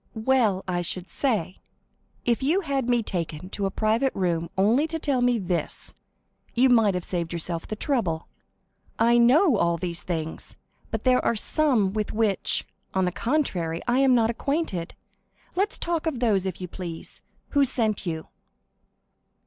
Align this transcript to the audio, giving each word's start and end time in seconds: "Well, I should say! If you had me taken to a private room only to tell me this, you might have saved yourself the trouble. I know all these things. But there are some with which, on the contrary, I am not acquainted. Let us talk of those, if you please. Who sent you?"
"Well, 0.25 0.63
I 0.67 0.81
should 0.81 1.07
say! 1.07 1.57
If 2.25 2.41
you 2.41 2.61
had 2.61 2.89
me 2.89 3.03
taken 3.03 3.49
to 3.51 3.67
a 3.67 3.69
private 3.69 4.11
room 4.15 4.49
only 4.57 4.87
to 4.87 4.97
tell 4.97 5.21
me 5.21 5.37
this, 5.37 5.93
you 6.55 6.69
might 6.69 6.95
have 6.95 7.03
saved 7.03 7.31
yourself 7.31 7.67
the 7.67 7.75
trouble. 7.75 8.27
I 8.97 9.19
know 9.19 9.57
all 9.57 9.77
these 9.77 10.01
things. 10.01 10.55
But 10.89 11.03
there 11.03 11.23
are 11.23 11.35
some 11.35 11.93
with 11.93 12.13
which, 12.13 12.65
on 12.95 13.05
the 13.05 13.11
contrary, 13.11 13.79
I 13.87 13.99
am 13.99 14.15
not 14.15 14.31
acquainted. 14.31 14.95
Let 15.53 15.73
us 15.73 15.77
talk 15.77 16.07
of 16.07 16.19
those, 16.19 16.47
if 16.47 16.59
you 16.59 16.67
please. 16.67 17.21
Who 17.49 17.63
sent 17.63 18.03
you?" 18.07 18.25